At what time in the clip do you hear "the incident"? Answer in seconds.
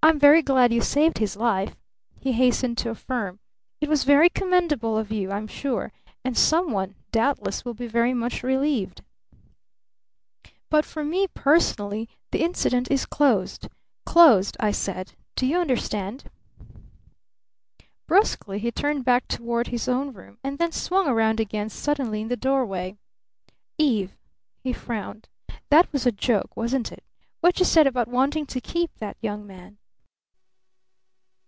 12.30-12.90